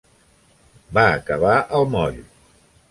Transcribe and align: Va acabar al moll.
Va 0.99 1.03
acabar 1.19 1.55
al 1.81 1.87
moll. 1.97 2.21